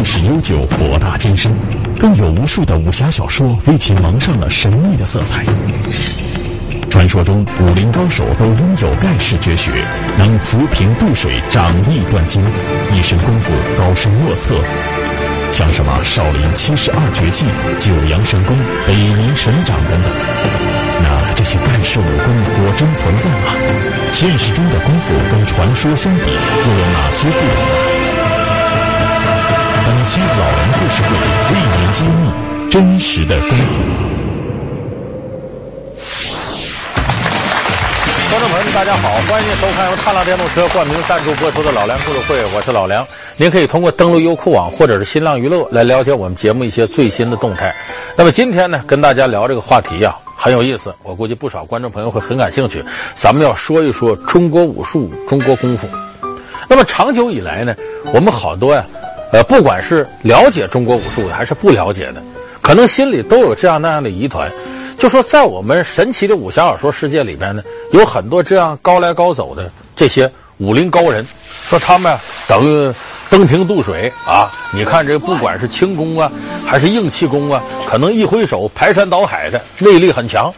[0.00, 1.54] 历史悠久，博大精深，
[1.98, 5.44] 更有无数的武侠小说为其蒙上了神秘的色彩。
[6.88, 9.70] 传说中，武林高手都拥有盖世绝学，
[10.16, 12.42] 能浮萍渡水、掌力断金，
[12.94, 14.54] 一身功夫高深莫测。
[15.52, 17.44] 像什么少林七十二绝技、
[17.78, 20.10] 九阳神功、北冥神掌等等。
[21.02, 23.52] 那这些盖世武功果真存在吗？
[24.12, 27.89] 现实中的功夫跟传说相比，又有哪些不同呢？
[30.00, 33.82] 本期老梁故事会为您揭秘真实的功夫。
[38.30, 43.06] 观众朋友们，大家好，欢迎您收看由踏浪电动车冠名赞助播出的《老梁故事会》，我是老梁。
[43.36, 47.70] 您可以通过登录优酷网或者是新浪娱乐来了解我们节目一些最新的动态。
[48.16, 52.82] 那么今天呢，跟大家聊这个话题呀、很有意思，我估计不少观众朋友会很感兴趣。
[53.14, 55.86] 咱们要说一说中国武术、中国功夫。
[56.66, 57.74] 那么长久以来呢，
[58.14, 58.82] 我们好多呀，
[59.32, 62.22] 呃，不管是了解中国武术的还是不了解的，
[62.60, 64.50] 可能心里都有这样那样的疑团。
[64.98, 71.26] 就说在我们神奇的武侠小说世界里边呢，有很多这样高来高走的这些武林高人，
[71.64, 72.92] 说他们等于
[73.30, 74.52] 登平渡水啊！
[74.74, 76.30] 你看这不管是轻功啊，
[76.66, 80.52] 还是硬气功啊，可能一挥手排山倒海的内力很强。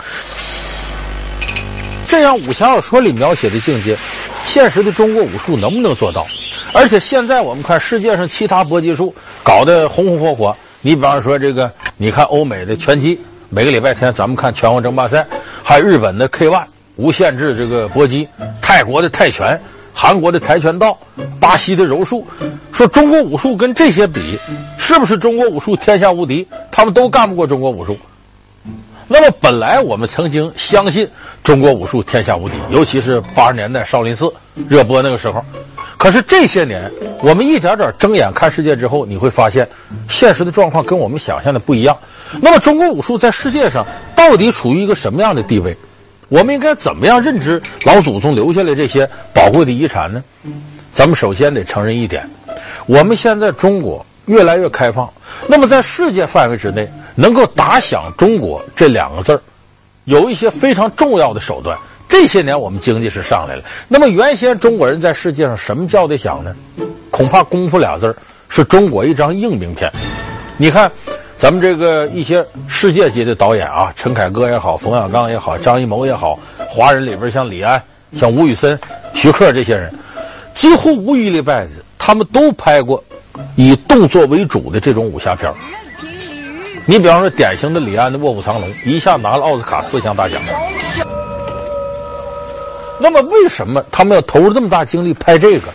[2.09, 3.97] 这样武侠小说里描写的境界，
[4.45, 6.27] 现实的中国武术能不能做到？
[6.73, 13.21] 而且现在我们看世界上其他搏击术搞得红红火火，你比方说这个，你看欧美的拳击。
[13.51, 15.27] 每个礼拜天，咱们看拳皇争霸赛，
[15.63, 16.65] 还有日本的 K-1
[16.97, 18.27] 无限制这个搏击，
[18.63, 19.61] 泰国的泰拳，
[19.93, 20.99] 韩国的跆拳道，
[21.39, 22.27] 巴西的柔术。
[22.73, 24.39] 说中国武术跟这些比，
[24.79, 26.49] 是不是中国武术天下无敌？
[26.71, 27.95] 他们都干不过中国武术。
[29.07, 31.07] 那么本来我们曾经相信
[31.45, 34.33] 中国武术天下无敌，尤其是八十年代少林寺
[34.67, 35.45] 热播那个时候。
[36.03, 36.91] 可是这些年，
[37.23, 39.69] 我们一点点睁眼看世界之后，你会发现，
[40.09, 41.97] 现实的状况跟我们想象的不一样。
[42.41, 45.77] 那么，中国武术在世界上到底处于一个什么样的地位？
[46.29, 50.25] 我们应该怎么样认知老祖宗留下来这些宝贵的遗产呢？
[50.93, 52.29] 咱们首先得承认一点，
[52.87, 55.09] 我们现在中国越来越开放，
[55.47, 59.41] 那么在世界范围之内，能够打响“中国”这两个字儿，
[60.03, 61.79] 有一些非常重要的手段。
[62.13, 66.55] 这些年我们经济是上来了，那么原先中国人在世界上什么叫得响呢？
[67.11, 68.15] 恐怕“功夫”俩字儿
[68.51, 69.91] 是中国一张硬名片。
[70.59, 70.93] 你看，
[71.39, 77.83] 咱们这个一些世界级的导演啊，陈凯歌也好，冯小刚也好，张艺谋也好，华人里边像李安、
[78.15, 78.79] 像吴宇森、
[79.15, 79.91] 徐克这些人，
[80.55, 83.03] 几乎无一例外的，他们都拍过
[83.57, 85.51] 以动作为主的这种武侠片。
[86.85, 90.39] 你比方说，典型的李安的《卧虎藏龙》，一下拿了奥斯卡四项大奖。
[93.03, 95.67] 那么，为什么他们要投入这么大精力拍这个？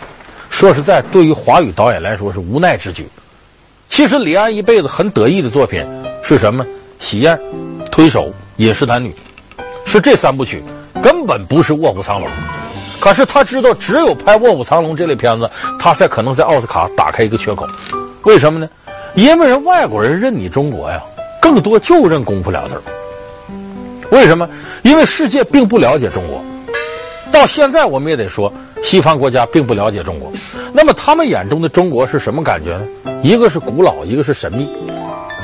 [0.48, 3.06] 说实在，对于华语导演来说是无奈之举。
[3.86, 5.86] 其实，李安一辈子很得意的作品
[6.22, 6.64] 是什么？
[6.98, 7.36] 《喜宴》、
[7.90, 8.22] 《推手》、
[8.56, 9.14] 《饮食男女》，
[9.84, 10.62] 是这三部曲，
[11.02, 12.26] 根本不是《卧虎藏龙》。
[12.98, 17.66] 可是他知道，只有拍《卧虎藏龙》这类片子，他才可能在奥斯卡打开一个缺口。
[18.22, 18.68] 为什么呢？
[19.14, 21.02] 因为人外国人认你中国呀，
[21.42, 22.82] 更多就认功夫俩字儿。
[24.10, 24.48] 为什么？
[24.82, 26.42] 因为世界并不了解中国。
[27.38, 30.32] 到现在，我们也得说，西方国家并不了解中国。
[30.72, 32.84] 那么，他们眼中的中国是什么感觉呢？
[33.22, 34.68] 一个是古老，一个是神秘。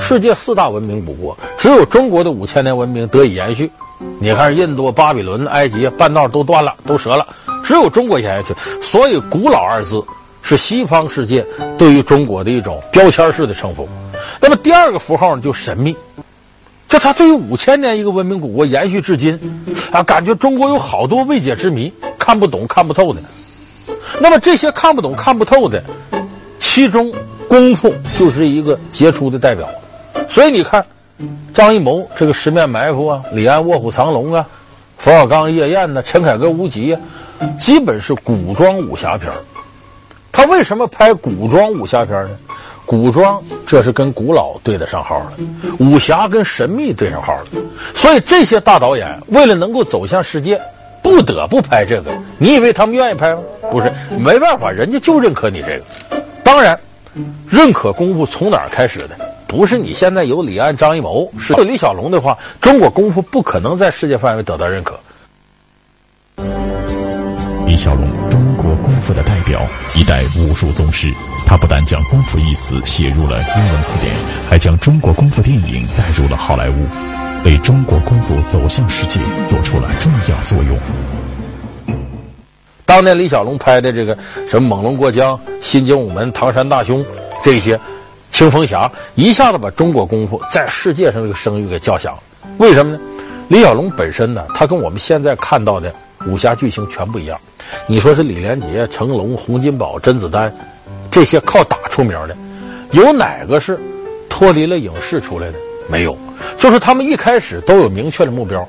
[0.01, 3.71] 世界四大文明不过，只有中国的五千年文明得以延续。
[4.19, 7.25] 你看，印度、巴比伦、埃及半道都断了，都折了，
[7.63, 8.53] 只有中国延续。
[8.83, 10.03] 所以，“古老”二字
[10.43, 11.47] 是西方世界
[11.79, 13.89] 对于中国的一种标签式的称呼。
[14.41, 15.97] 那么，第二个符号呢，就神秘。
[16.95, 19.37] 就他对于五千年一个文明古国延续至今，
[19.91, 23.21] 啊，感觉中国有好多未解之谜，看不懂、看不透的。
[24.21, 25.83] 那么这些看不懂、看不透的，
[26.61, 27.13] 其中
[27.49, 29.69] 功夫就是一个杰出的代表。
[30.29, 30.87] 所以你看，
[31.53, 34.47] 张艺谋这个《十面埋伏》啊，李安《卧虎藏龙》啊，
[34.97, 37.01] 冯小刚《夜宴》呢，陈凯歌《无极》啊，
[37.59, 39.33] 基本是古装武侠片。
[40.31, 42.39] 他为什么拍古装武侠片呢？
[43.03, 45.33] 古装，这是跟古老对得上号了；
[45.79, 47.47] 武侠跟神秘对上号了。
[47.93, 50.61] 所以这些大导演为了能够走向世界，
[51.03, 52.13] 不得不拍这个。
[52.39, 53.43] 你以为他们愿意拍吗？
[53.69, 56.23] 不是，没办法，人家就认可你这个。
[56.45, 56.79] 当然，
[57.49, 59.17] 认可功夫从哪儿开始的？
[59.49, 64.99] 不是你现在有李安、张艺谋，是有李小龙的话，中国功夫不可能在世界范围得到认可。
[67.67, 69.61] 李小龙，中国功夫的代表，
[69.97, 71.13] 一代武术宗师。
[71.47, 74.13] 他不但将“功夫”一词写入了英文词典，
[74.49, 76.75] 还将中国功夫电影带入了好莱坞，
[77.45, 80.79] 为中国功夫走向世界做出了重要作用。
[82.85, 84.17] 当年李小龙拍的这个
[84.49, 87.03] 什么《猛龙过江》《新精武门》《唐山大兄》
[87.43, 87.79] 这些，
[88.31, 92.23] 青蜂侠一下子把中国功夫在世界上这个声誉给叫响了。
[92.59, 93.01] 为什么呢？
[93.49, 95.95] 李小龙本身呢，他跟我们现在看到的
[96.27, 97.39] 武侠巨星全不一样。
[97.87, 100.55] 你说是李连杰、成龙、洪金宝、甄子丹，
[101.15, 102.37] 这些靠打出名的，
[102.91, 103.79] 有哪个是
[104.29, 105.59] 脱离了影视出来的？
[105.89, 106.19] 没有，
[106.59, 108.69] 就是他们一开始都有明确的目标。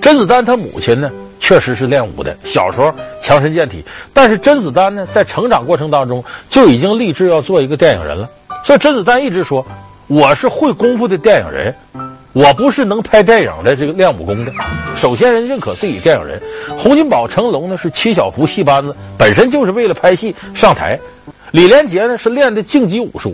[0.00, 1.08] 甄子丹他母亲呢，
[1.38, 3.84] 确实是练武的，小时候强身健体。
[4.12, 8.28] 但是甄子丹呢，在成长过程当中就已经立志要做一个电影人了。
[8.64, 9.64] 所以甄子丹一直说
[10.08, 11.72] ：“我是会功夫的电影人。”
[12.34, 14.50] 我不是能拍电影的这个练武功的，
[14.96, 16.42] 首先人认可自己电影人。
[16.76, 20.98] 洪金宝、成龙呢是七小福戏班子，本身就是为了拍戏上台。
[21.54, 23.32] 李连杰呢是练的竞技武术，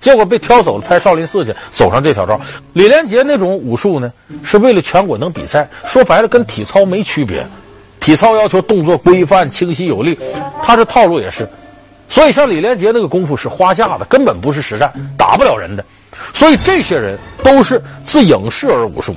[0.00, 2.40] 结果被挑走了拍少林寺去，走上这条道。
[2.74, 4.12] 李连杰那种武术呢
[4.44, 7.44] 是为了全国能比赛，说白了跟体操没区别。
[7.98, 10.16] 体操要求动作规范、清晰有力，
[10.62, 11.48] 他这套路也是。
[12.08, 15.84] 所以像李连杰那个功夫是花架子，根本不是实战，打不了人的。
[16.32, 19.12] 所以这些人都是自影视而武术，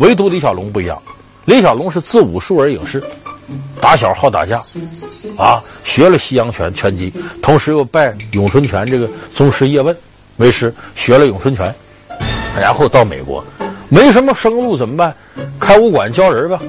[0.00, 1.02] 唯独李小龙不一样。
[1.46, 3.02] 李小龙是自武术而影视，
[3.80, 4.58] 打小好打架，
[5.38, 9.96] 啊，学了西洋拳拳击，同时又拜咏春拳这个宗师叶问
[10.38, 11.72] 为师，学了咏春拳，
[12.60, 13.42] 然后到美国，
[13.88, 15.14] 没什么生路怎么办？
[15.60, 16.60] 开武馆教人吧，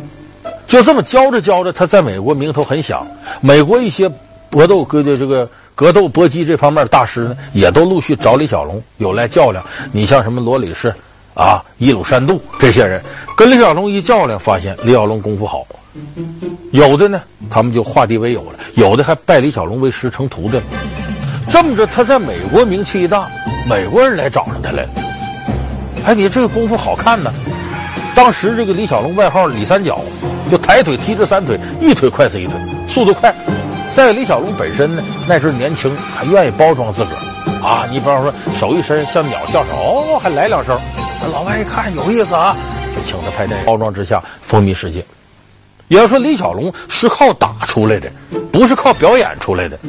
[0.68, 3.06] 就这么教着教着，他在美国名头很响。
[3.42, 4.08] 美国一些
[4.52, 5.50] 搏斗哥的这个。
[5.78, 9.64] 格斗搏击这方面大师呢，也都陆续找李小龙有来较量。
[9.92, 10.92] 你像什么罗里士
[11.38, 13.00] 啊、伊鲁山度这些人，
[13.38, 15.64] 跟李小龙一较量，发现李小龙功夫好。
[16.72, 20.64] 有的呢，他们就化敌为友了；有的还拜李小龙为师成徒弟了。
[21.48, 23.28] 这么着，他在美国名气一大，
[23.70, 24.90] 美国人来找上他来了。
[26.06, 27.32] 哎，你这个功夫好看呢。
[28.16, 30.02] 当时这个李小龙外号李三角，
[30.50, 33.32] 就抬腿踢这三腿，一腿快死一腿，速度快。
[33.92, 37.86] 再李小龙本身呢，那时候年轻，还愿意包装自个儿啊。
[37.92, 40.80] 你比方说，手一伸像鸟叫声，哦，还来两声。
[41.32, 42.56] 老外一看有意思啊，
[42.96, 43.66] 就请他拍电影。
[43.66, 45.06] 包装之下风靡世界。
[45.88, 48.12] 也要说李小龙是靠打出来的，
[48.52, 49.80] 不是靠表演出来的。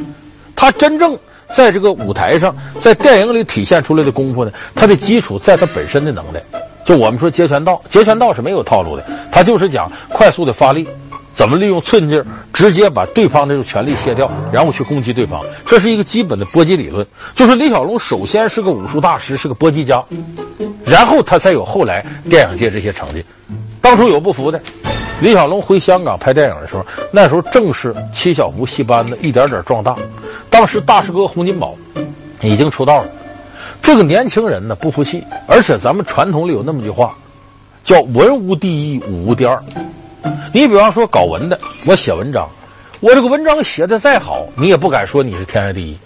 [0.55, 1.17] 他真正
[1.53, 6.41] 在这个舞台上，在电影里体现出来的功夫呢，他的基础在他本身的能耐。
[6.85, 10.87] 就我们说截拳道，截拳道是没有套路的，他就是讲快速的发力。
[11.39, 15.41] 怎么利用寸劲儿直接把对方这种权力卸掉，然后去攻击对方？
[15.65, 17.07] 这是一个基本的搏击理论。
[17.33, 20.03] 就是李小龙首先是个武术大师，是个搏击家，
[20.83, 23.23] 然后他才有后来电影界这些成绩。
[23.79, 24.61] 当初有不服的，
[25.21, 29.95] 李小龙回香港拍电影的时候，那时候正是七小福戏班子一点点壮大。
[30.49, 31.73] 当时大师哥洪金宝
[32.41, 33.07] 已经出道了，
[33.81, 37.15] 这个年轻人呢不服气，而且咱们传统里有那么句话，
[37.85, 39.57] 叫“文无第一，武无第二”。
[40.53, 42.49] 你比方说搞文的，我写文章，
[42.99, 45.97] 我这个文章写的再好，你也不敢说你是天下第一。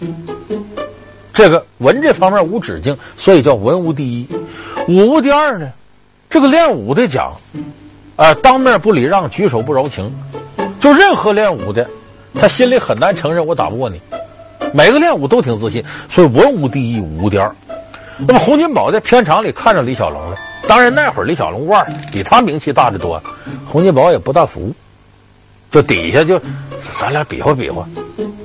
[1.33, 4.27] 这个文这方面无止境，所以叫文无第一，
[4.87, 5.71] 武无第二呢。
[6.29, 7.33] 这个练武的讲，
[8.15, 10.11] 啊、当面不礼让，举手不饶情，
[10.79, 11.89] 就任何练武的，
[12.35, 13.99] 他心里很难承认我打不过你。
[14.73, 17.55] 每个练武都挺自信，所以文无第一，武无第二。
[18.17, 20.37] 那么洪金宝在片场里看着李小龙了。
[20.67, 23.21] 当然，那会儿李小龙腕儿比他名气大得多，
[23.65, 24.73] 洪金宝也不大服，
[25.69, 26.39] 就底下就
[26.99, 27.87] 咱俩比划比划，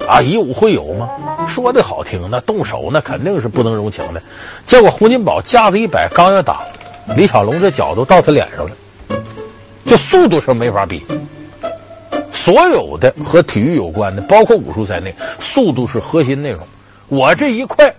[0.07, 1.09] 啊，以武会友嘛，
[1.47, 4.21] 说的好听，那动手那肯定是不能容情的。
[4.67, 6.63] 结果洪金宝架子一摆，刚要打，
[7.17, 8.77] 李小龙这脚都到他脸上了，
[9.87, 11.05] 就速度上没法比。
[12.33, 16.61] 所有的和体育有关的，包括武术在内，速度是核心内容。
[17.09, 17.95] 我这一快。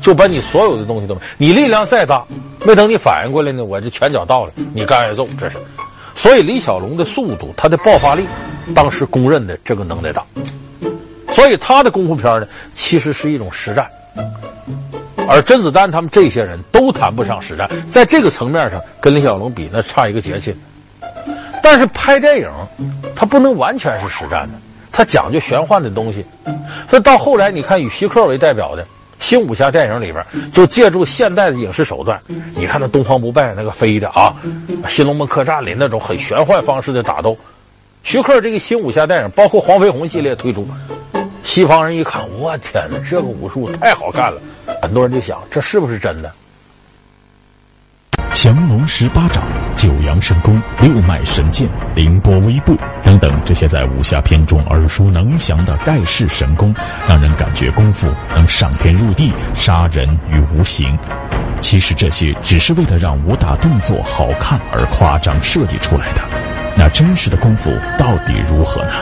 [0.00, 2.24] 就把你所有的东西都没，你力量再大，
[2.64, 5.56] 没等你反应过来呢，我这拳脚到了，你该挨揍，这是。
[6.14, 8.26] 所以李小龙的速度，他的爆发力，
[8.74, 10.24] 当时公认的这个能耐大。
[11.30, 13.88] 所以他的功夫片呢，其实是一种实战。
[15.28, 20.54] 而甄子丹他们这些人都谈不上实战，在这个层面上跟李小龙比，那差一个节气。
[21.62, 22.50] 但是拍电影，
[23.14, 24.58] 他不能完全是实战的，
[24.90, 26.26] 他讲究玄幻的东西。
[26.88, 28.84] 所以到后来，你看以徐克为代表的。
[29.20, 32.20] 新武侠电影里边就借助现代的影视手段，
[32.56, 34.34] 你看那东方不败那个飞的啊，
[34.88, 37.36] 《新龙门客栈》里那种很玄幻方式的打斗，
[38.02, 40.66] 徐克这个新武侠电影，包括黄飞鸿系列推出，
[41.44, 44.40] 西方人一看，我天哪，这个武术太好看了，
[44.82, 46.32] 很多人就想，这是不是真的？
[48.34, 49.42] 降龙十八掌、
[49.76, 56.74] 九阳神功、六脉神剑、凌波微步等等，这些在武侠片中耳熟能详的盖世神功，
[57.06, 60.98] 让人感觉功夫能上天入地，杀人于无形。
[61.60, 66.22] 其实这些只是为了让武打动作好看而夸张设计出来的。
[66.76, 68.92] 那真实的功夫到底如何呢？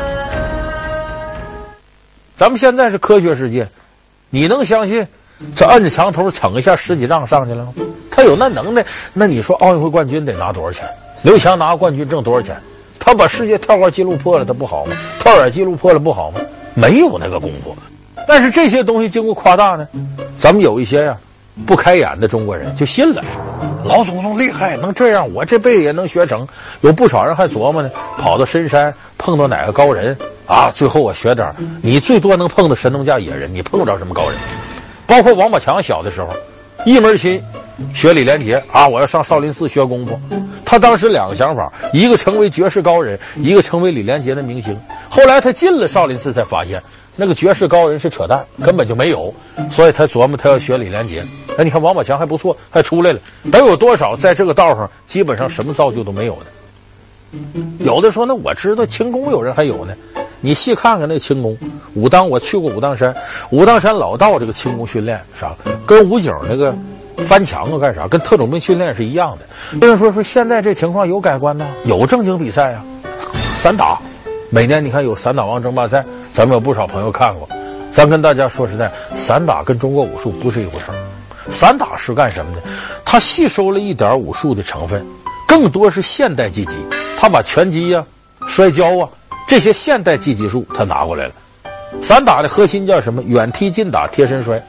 [2.34, 3.68] 咱们现在是科学世界，
[4.30, 5.06] 你能相信
[5.54, 7.72] 这摁着墙头蹭一下十几丈上去了吗？
[8.18, 10.84] 他有那能耐，那你说奥运会冠军得拿多少钱？
[11.22, 12.60] 刘翔拿冠军挣多少钱？
[12.98, 14.96] 他把世界跳高记录破了，他不好吗？
[15.20, 16.40] 跳远记录破了不好吗？
[16.74, 17.76] 没有那个功夫。
[18.26, 19.86] 但是这些东西经过夸大呢，
[20.36, 21.16] 咱们有一些呀、
[21.64, 23.22] 不开眼的中国人就信了。
[23.84, 26.44] 老祖宗厉害，能这样，我这辈子也能学成。
[26.80, 31.54] 有不少人还琢磨呢，跑到深山碰到哪个高人啊，最后我学点。
[31.84, 34.36] 你最多能碰到神农架野人，你碰不着什么高人？
[35.06, 36.30] 包括王宝强小的时候，
[36.86, 37.42] 一门心
[37.94, 40.18] 学李连杰啊，我要上少林寺学功夫。
[40.64, 44.78] 他当时两个想法，一个成为绝世高人，一个成为李连杰的明星。
[45.08, 46.82] 后来他进了少林寺，才发现。
[47.20, 49.34] 那个绝世高人是扯淡，根本就没有，
[49.68, 51.20] 所以他琢磨他要学李连杰。
[51.56, 53.18] 那，你看王宝强还不错，还出来了。
[53.50, 56.46] 得有多少在这个道上，基本上什么造就都没有的。
[57.80, 59.94] 有的说，那我知道轻功有人还有呢。
[60.40, 61.58] 你细看看那轻功，
[61.94, 63.14] 武当我去过武当山，
[63.50, 65.52] 武当山老道这个轻功训练啥，
[65.84, 66.72] 跟武警那个
[67.18, 69.78] 翻墙啊干啥，跟特种兵训练是一样的。
[69.80, 71.66] 有人说说现在这情况有改观呢？
[71.84, 72.84] 有正经比赛啊，
[73.52, 73.98] 散打。
[74.50, 77.48] 每年你看有散打王争霸赛，咱们有不少朋友看过。
[77.92, 80.94] 咱跟大家说实在，散打跟中国武术不是一回事儿。
[81.50, 82.62] 散打是干什么的？
[83.04, 85.04] 它吸收了一点武术的成分，
[85.48, 86.76] 更多是现代技击。
[87.16, 88.04] 他把拳击呀、
[88.46, 89.08] 摔跤啊
[89.48, 91.32] 这些现代技击术他拿过来了。
[92.02, 93.22] 散打的核心叫什么？
[93.22, 94.62] 远踢、近打、贴身摔。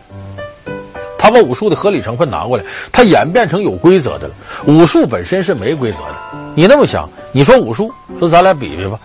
[1.18, 4.34] 他把武术的合理成分拿过来，他演变成有规则的了。
[4.66, 6.16] 武术本身是没规则的。
[6.56, 8.98] 你那么想，你说武术，说咱俩比比吧。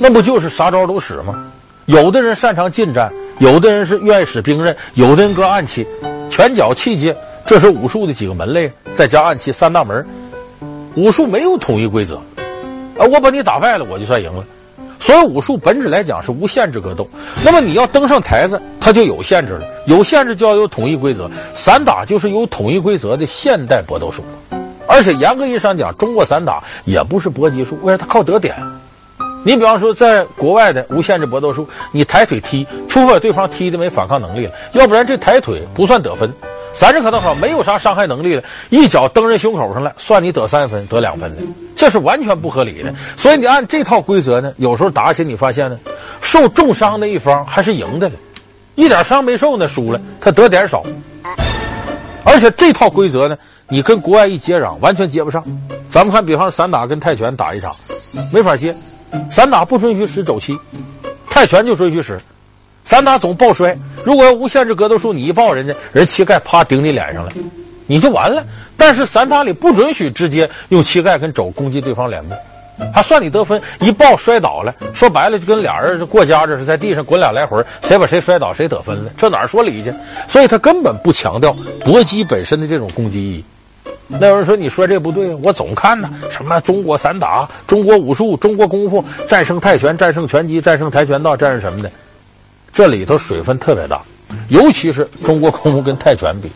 [0.00, 1.46] 那不就是啥招都使吗？
[1.86, 5.86] 有的人擅长近战，有的人是愿意使兵刃，有的人搁暗器，
[6.28, 7.14] 拳脚器械，
[7.46, 10.04] 这是武术的几个门类，再加暗器三大门。
[10.96, 12.16] 武术没有统一规则，
[12.96, 14.44] 啊，我把你打败了，我就算赢了。
[15.00, 17.06] 所以武术本质来讲是无限制格斗。
[17.44, 21.28] 那么你要登上台子，它就有限制了，有限制就要有统一规则。
[21.54, 24.22] 散打就是有统一规则的现代搏斗术，
[24.86, 27.98] 而且严格意义上讲，中国散打也不是搏击术，为啥？
[27.98, 28.54] 它靠得点。
[29.44, 36.32] 你比方说，在国外的无限制搏斗术，你抬腿踢，除非把对方踢的没反抗能力了，要不然这抬腿不算得分。
[36.74, 41.42] 咱这可倒好，没有啥伤害能力了，一脚蹬人胸口上来，算你得三分，得两分的，
[41.76, 42.92] 这是完全不合理的。
[43.16, 45.78] 所以你按这套规则呢，有时候打起你发现呢，
[46.20, 48.16] 受重伤的一方还是赢的了，
[48.74, 50.82] 一点伤没受呢输了，他得点少。
[52.24, 53.38] 而且这套规则呢，
[53.68, 55.44] 你跟国外一接壤，完全接不上。
[55.88, 57.74] 咱们看，比方说散打跟泰拳打一场，
[58.32, 58.74] 没法接。
[59.30, 60.58] 散打不准许使肘膝，
[61.30, 62.18] 泰拳就准许使。
[62.84, 67.32] 散打总抱摔，如果要无限制格斗术，你一抱人家，人膝盖啪顶你脸上了，
[67.86, 68.44] 你就完了。
[68.76, 72.34] 但是散打里不准许直接用膝盖跟肘攻击对方脸部，
[72.92, 73.60] 还算你得分。
[73.80, 79.92] 一抱摔倒了，说白了就跟俩人过家这是在地上滚俩来回，谁把谁摔倒谁得分了，这哪说理去？
[80.28, 83.44] 所以他根本不强调搏击本身的这种攻击意义。
[84.06, 91.90] 那有人说：“你说这不对，我总看呢，什么中国散打、中国武术、中国功夫战胜泰拳、战胜拳击、战胜跆拳道、战胜什么的，
[92.74, 94.02] 这里头水分特别大，
[94.48, 96.50] 尤其是中国功夫跟泰拳比，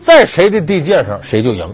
[0.00, 1.72] 在谁的地界上谁就赢。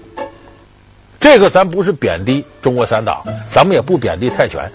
[1.18, 4.70] 这个咱不是贬低中国散打，咱们也不贬低泰拳，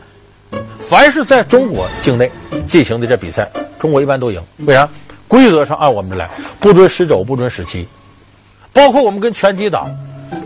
[0.80, 2.30] 凡是在中国境内
[2.66, 4.42] 进行的这比赛，中国一般都赢。
[4.66, 4.90] 为啥？
[5.28, 7.88] 规则上按我们这来，不准使肘，不准使膝。”
[8.74, 9.86] 包括我们跟拳击打，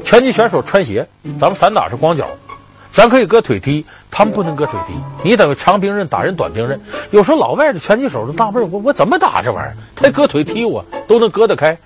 [0.03, 1.07] 拳击选手穿鞋，
[1.39, 2.27] 咱们散打是光脚，
[2.91, 4.93] 咱可以搁腿踢，他们不能搁腿踢。
[5.23, 6.79] 你等于长兵刃打人短兵刃，
[7.11, 9.77] 有时候老外的拳击手都纳闷，我我怎么打这玩意儿？
[9.95, 11.77] 他搁腿踢我都能搁得开，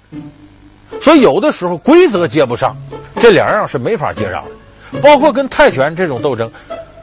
[1.01, 2.75] 所以有的时候规则接不上，
[3.20, 5.00] 这两样是没法接壤的。
[5.01, 6.50] 包括跟泰拳这种斗争，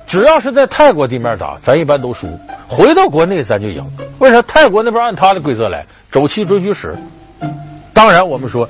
[0.07, 2.27] 只要是在泰国地面打，咱一般都输；
[2.69, 3.85] 回到国内咱就赢。
[4.19, 4.41] 为啥？
[4.43, 6.97] 泰国那边按他的规则来，肘膝准许使。
[7.93, 8.69] 当然，我们说，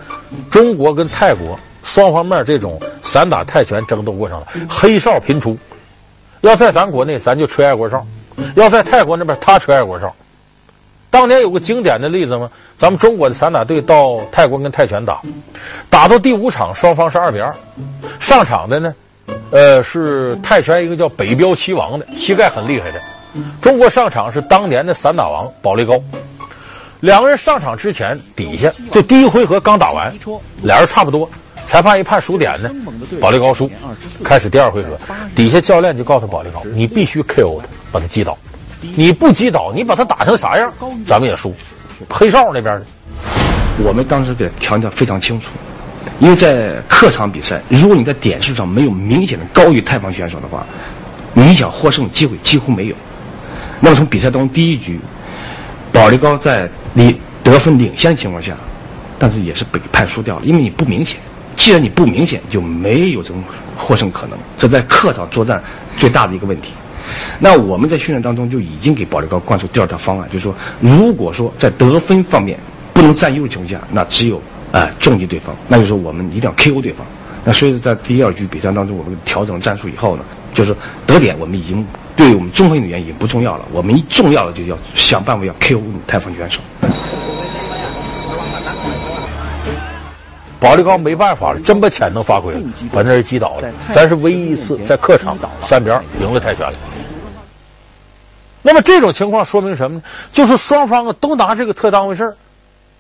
[0.50, 5.56] 中国跟泰国双方面这种散打泰拳争斗过程，黑哨频出。
[6.42, 7.98] 要在咱国内，咱就吹爱国哨；
[8.54, 10.14] 要在泰国那边，他吹爱国哨。
[11.10, 12.50] 当年有个经典的例子吗？
[12.76, 15.20] 咱们中国的散打队到泰国跟泰拳打，
[15.88, 17.52] 打到第五场，双方是二比二。
[18.20, 18.94] 上场的呢，
[19.50, 23.00] 呃，是泰拳一个叫北标七王的，膝盖很厉害的。
[23.62, 25.98] 中国上场是当年的散打王保利高。
[27.00, 30.14] 两个人上场之前，底下就第一回合刚打完，
[30.62, 31.28] 俩人差不多，
[31.68, 32.70] 裁判一判数点呢，
[33.20, 33.70] 保利高输，
[34.24, 34.98] 开始第二回合，
[35.34, 38.38] 底下教练就告诉保利高，你必须 KO 他，把他击倒，
[38.96, 40.72] 你不击倒，你把他打成啥样，
[41.06, 41.54] 咱们也输。
[42.08, 42.86] 黑哨那边的，
[43.84, 45.50] 我们当时给强调非常清楚，
[46.20, 50.64] 因为在客场比赛，如果你在点数上没有明显的高于泰方选手的话，
[51.34, 52.96] 你想获胜机会几乎没有。
[53.78, 54.98] 那么从比赛当中第一局。
[55.90, 58.54] 保利高在你得分领先的情况下，
[59.18, 61.18] 但是也是被判输掉了，因为你不明显。
[61.58, 63.42] 既然你不明显，就没有这种
[63.76, 64.38] 获胜可能。
[64.56, 65.62] 这在客场作战
[65.98, 66.72] 最大的一个问题。
[67.38, 72.58] 那我们在训练当中就已经给保利高灌输第二套方案，就是说，如果说在得分方面
[72.94, 74.36] 不能占优的情况下，那只有
[74.70, 77.04] 啊、呃、重击对方，那就是我们一定要 KO 对方。
[77.44, 80.24] 那所以在第二局比赛当中，我们调整战术以后呢，
[80.54, 80.74] 就是
[81.06, 81.84] 得点我们已经
[82.14, 86.60] 对于我们中锋运动员已经不重要了，我们一重要的就要想办法要 KO 太方选手。
[90.60, 92.60] 保利高没办法了，真把潜能发挥了，
[92.92, 93.68] 把那人击倒了。
[93.92, 96.76] 咱是唯一一次在客场三比二赢了泰拳了。
[98.60, 100.02] 那么这种情况说明什么呢？
[100.32, 102.36] 就是双方啊都拿这个特当回事儿，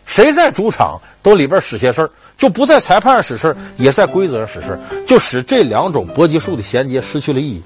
[0.06, 7.62] 谁在主场都里边使些事儿，就不在裁判上使事儿，也在规则上使事儿，就使这两种搏击术的衔接失去了意义。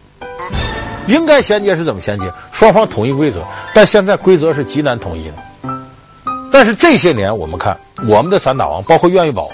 [1.06, 2.32] 应该衔接是怎么衔接？
[2.50, 3.42] 双方统一规则，
[3.74, 5.34] 但现在规则是极难统一的。
[6.50, 7.76] 但是这些年，我们看
[8.08, 9.48] 我们的散打王，包括苑玉宝，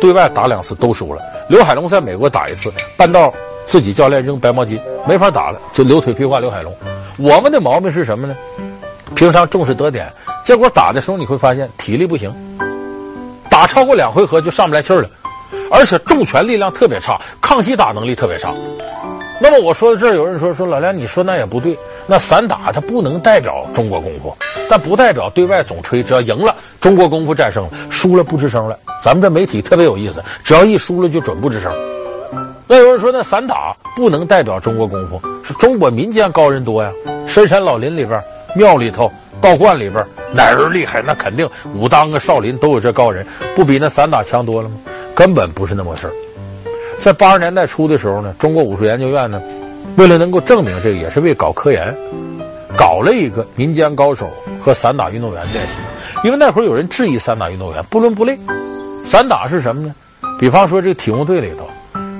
[0.00, 1.20] 对外打两次都输了。
[1.48, 3.32] 刘海龙在美国打一次，半道
[3.64, 6.74] 自己教练扔白毛巾，没法打了，就留腿劈挂刘海龙。
[7.18, 8.34] 我们的毛病是什么呢？
[9.14, 10.12] 平常重视得点，
[10.44, 12.34] 结果打的时候你会发现体力不行，
[13.48, 15.08] 打超过两回合就上不来气儿了，
[15.70, 18.52] 而且重拳力量特别差，抗击打能力特别差。
[19.38, 21.76] 那么我说到这儿，有人说说老梁，你说那也不对。
[22.06, 24.34] 那散打它不能代表中国功夫，
[24.68, 28.78] 但不代表对外总吹，只要赢了中国功夫战胜了，输了不吱声了。
[29.02, 31.70] 咱们这媒体特别有意思，只要一输了就准不吱声。
[32.66, 36.90] 那有人说那散打不能代表中国功夫，是中国民间高人多呀，
[37.26, 38.22] 深山老林里边、
[38.54, 40.02] 庙里头、道观里边
[40.32, 41.02] 哪人厉害？
[41.02, 44.76] 那肯定武当啊、少林都有这高人，不比那散打强多了吗？
[45.14, 46.12] 根本不是那么回事儿。
[46.98, 49.40] 在八十年代初的时候呢，中国武术研究院呢，
[49.96, 51.94] 为了能够证明这个，也是为搞科研，
[52.76, 54.28] 搞了一个民间高手
[54.60, 55.74] 和散打运动员练习。
[56.24, 58.36] 因为那会儿有人质疑散打运动员不伦不类，
[59.04, 59.94] 散打是什么呢？
[60.38, 61.68] 比方说这个体工队里头，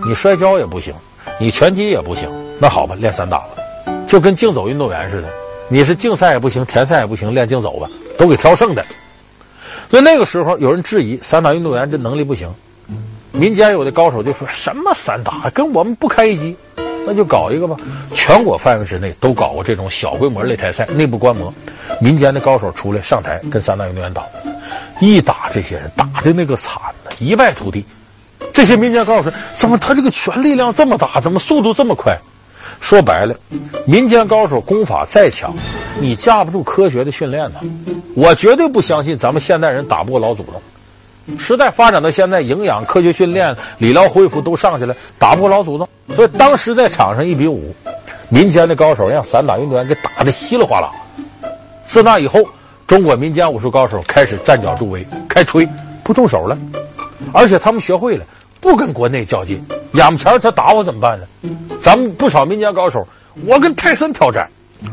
[0.07, 0.95] 你摔跤也不行，
[1.41, 3.49] 你拳击也不行，那好吧，练散打吧，
[4.07, 5.29] 就跟竞走运动员似的，
[5.69, 8.85] 你是竞赛也不行，田赛也不行，练竞走吧，都给挑剩的。
[9.91, 12.49] 所以那个时候有人质疑散打运动员这能力不行。
[13.37, 16.57] 民间有的高手就说什么散打跟我们不开一级，
[17.07, 17.77] 那就搞一个吧。
[18.15, 21.53] 全国范围之内都搞过这种小规模擂台赛，内部观摩。
[22.01, 24.25] 民间的高手出来上台跟散打运动员打，
[25.01, 27.85] 一打这些人打的那个惨的一败涂地。
[28.55, 32.19] 这些民间高手说怎么他这个拳力量这么大，怎么速度这么快？
[32.81, 33.35] 说白了，
[33.87, 35.55] 民间高手功法再强，
[36.01, 37.61] 你架不住科学的训练呢。
[38.15, 40.55] 我绝对不相信咱们现代人打不过老祖宗。
[41.39, 45.89] 时代发展到现在，营养、科学训练、理疗恢复都上去了，打不过老祖宗。
[46.15, 47.75] 所以当时在场上一比五，
[48.29, 50.91] 民间的高手让散打运动员给打得稀里哗啦。
[51.85, 52.41] 自那以后，
[52.87, 55.69] 中国民间武术高手开始站脚助威，开吹
[56.05, 56.57] 不动手了，
[57.33, 58.25] 而且他们学会了
[58.61, 61.27] 不跟国内较劲，眼巴前他打我怎么办呢？
[61.81, 63.07] 咱们不少民间高手，
[63.45, 64.49] 我跟泰森挑战，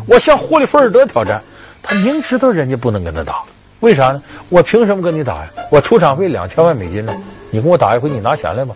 [0.08, 1.42] 我向霍利菲尔德挑战，
[1.82, 3.42] 他明知道人家不能跟他打。
[3.84, 4.24] 为啥呢？
[4.48, 5.50] 我凭什么跟你打呀？
[5.70, 7.14] 我出场费两千万美金呢，
[7.52, 8.74] 你跟我打一回，你拿钱来吗？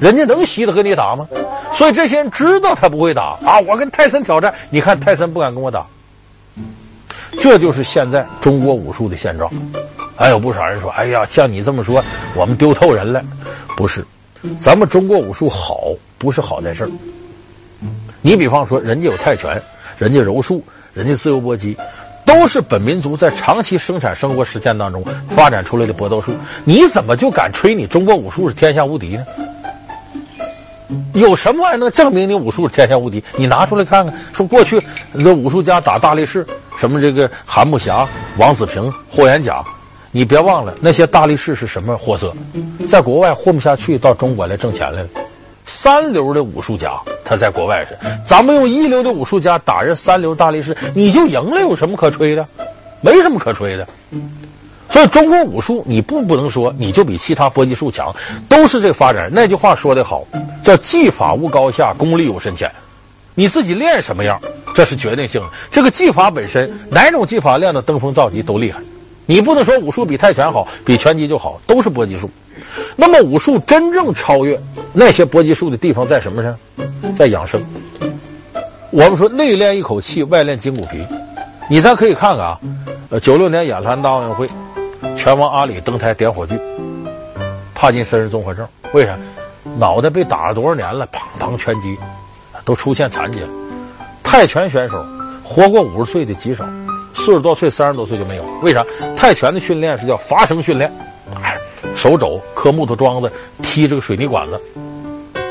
[0.00, 1.28] 人家能稀得跟你打吗？
[1.74, 3.60] 所以这些人知道他不会打啊！
[3.60, 5.86] 我跟泰森挑战，你看泰森不敢跟我打，
[7.38, 9.52] 这就是现在中国武术的现状。
[10.16, 12.02] 还有不少人说：“哎呀，像你这么说，
[12.34, 13.22] 我们丢透人了。”
[13.76, 14.02] 不是，
[14.58, 16.90] 咱们中国武术好，不是好在这儿。
[18.22, 19.62] 你比方说，人家有泰拳，
[19.98, 21.76] 人家柔术，人家自由搏击。
[22.28, 29.24] 都是本民族在长期生产生活实践当中发展出来的搏斗术，你怎么就敢吹你中国武术是天下无敌呢？
[31.14, 33.24] 有什么玩意能证明你武术是天下无敌？
[33.34, 34.14] 你拿出来看看。
[34.34, 34.78] 说过去
[35.10, 39.64] 那武术家打大力士，什么这个韩木侠、王子平、霍元甲，
[40.10, 42.34] 你别忘了那些大力士是什么货色，
[42.90, 45.08] 在国外混不下去，到中国来挣钱来了。
[45.68, 52.48] 三流的武术家，他在国外是，咱们用一流的武术家打人三流大力士，你就赢了，有什么可吹的？
[53.02, 53.86] 没什么可吹的。
[54.88, 58.10] 所以中国武术，你不不能说你就比其他搏击术强，
[58.48, 59.30] 都是这发展。
[59.30, 60.24] 那句话说得好，
[60.64, 62.72] 叫技法无高下，功力有深浅。
[63.34, 64.40] 你自己练什么样，
[64.74, 65.48] 这是决定性的。
[65.70, 68.80] 这个技法本身，哪种技法练得登峰造极都厉害。
[69.26, 72.30] 你不能说武术比泰拳好，比拳击就好，都是搏击术。
[72.96, 74.60] 那么武术真正超越
[74.92, 76.58] 那些搏击术的地方在什么上？
[77.14, 77.62] 在养生。
[78.90, 81.04] 我们说内练一口气，外练筋骨皮。
[81.68, 82.58] 你咱可以看看啊，
[83.20, 84.48] 九六年亚特兰大奥运会，
[85.14, 86.58] 拳王阿里登台点火炬，
[87.74, 89.18] 帕金森综合症，为啥？
[89.76, 91.06] 脑袋被打了多少年了？
[91.08, 91.96] 砰砰拳击，
[92.64, 93.48] 都出现残疾了。
[94.22, 95.04] 泰拳选手
[95.44, 96.64] 活过五十岁的极少，
[97.14, 98.42] 四十多岁、三十多岁就没有。
[98.62, 98.82] 为啥？
[99.14, 100.90] 泰拳的训练是叫发声训练。
[101.98, 103.30] 手肘磕木头桩子、
[103.60, 104.60] 踢这个水泥管子，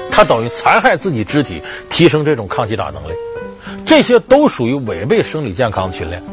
[0.10, 3.14] 他等于残害自己肢体，提升这种抗击打能力。
[3.86, 6.24] 这些都属于违背生理健康的训练。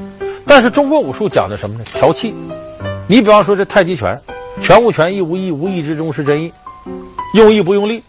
[0.47, 1.85] 但是中国武术讲的什么呢？
[1.95, 2.33] 调气。
[3.09, 4.17] 你比方说这太极拳，
[4.63, 6.53] 拳无拳，意无意，无意之中是真意，
[7.35, 8.01] 用意不用力，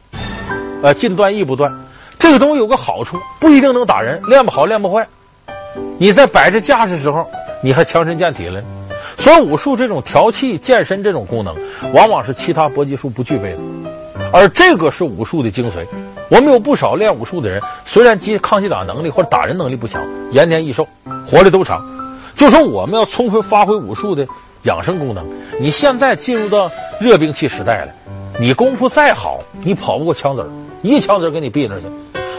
[0.84, 1.74] 呃，尽断意不断。
[2.20, 5.08] 这个东西有个好处，不一定能打人，练不好练不坏。
[5.98, 7.28] 你在摆着架势时候，
[7.64, 8.62] 你还强身健体了。
[9.18, 11.56] 所以武术这种调气健身这种功能，
[11.94, 13.60] 往往是其他搏击术不具备的，
[14.32, 15.86] 而这个是武术的精髓。
[16.30, 20.88] 我们有不少练武术的人，虽然击抗击打能力或者打人能力不强，延年益寿，
[21.26, 21.84] 活得都长。
[22.36, 24.28] 就说我们要充分发挥武术的
[24.64, 25.26] 养生功能。
[25.60, 27.94] 你现在进入到热兵器时代了，
[28.40, 30.50] 你功夫再好，你跑不过枪子儿，
[30.82, 31.86] 一枪子儿给你毙那去。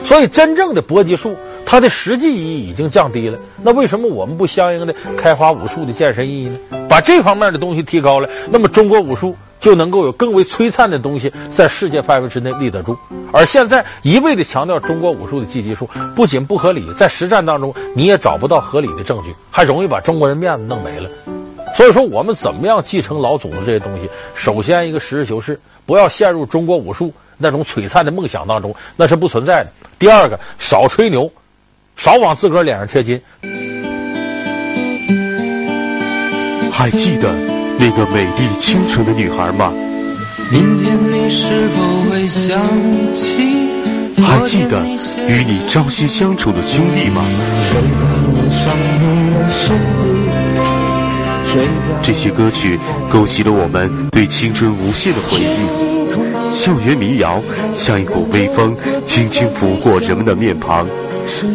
[0.06, 3.36] 所以，真正的搏击术，它的实际意义已经降低了。
[3.60, 6.56] 那为什么我们不相应的开发武术的健身意义呢？
[6.88, 12.96] 把这方面的东西提高了，那么中国武术就能够有更为璀璨的东西在世界范围之内立得住。
[13.32, 21.10] 而现在一味的强调中国武术的积极术，不仅不合理，在实战当中你也找不到合理的证据，还容易把中国人面子弄没了。
[21.74, 24.08] 所以说，我们怎么样继承老祖宗这些东西？
[24.36, 29.70] 首先，一个实事求是，不要陷入中国武术那种璀璨的梦想当中，那是不存在的。
[29.98, 31.30] 第二个，少吹牛，
[31.96, 33.20] 少往自个儿脸上贴金。
[36.70, 37.32] 还记得
[37.78, 39.72] 那个美丽清纯的女孩吗？
[40.52, 42.60] 明天你是否会想
[43.12, 43.66] 起？
[44.22, 44.84] 还记得
[45.28, 47.24] 与你朝夕相处的兄弟吗？
[52.02, 52.78] 这些歌曲
[53.10, 55.95] 勾起了我们对青春无限的回忆。
[56.50, 57.42] 校园民谣
[57.74, 60.88] 像一股微风，轻轻拂过人们的面庞，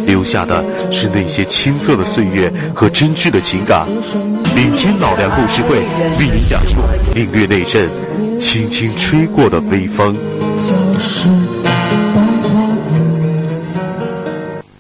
[0.06, 3.88] 留下的是那些青涩的岁月和真挚的情感。
[4.56, 5.80] 明天老梁故事会
[6.20, 6.76] 为您讲述
[7.14, 7.90] 领略那阵
[8.40, 10.16] 轻轻吹过的微风。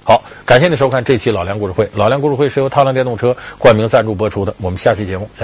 [0.04, 1.90] 好，感谢您收看这期老梁故事会。
[1.96, 4.54] 老梁故事会是由踏浪电动车冠名赞助播出的。
[4.60, 5.40] 我们下期节目再。